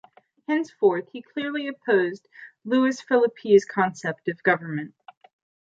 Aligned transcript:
Henceforth, 0.47 1.09
he 1.11 1.21
clearly 1.21 1.67
opposed 1.67 2.27
Louis-Philippe's 2.65 3.65
concept 3.65 4.29
of 4.29 4.41
government. 4.41 4.95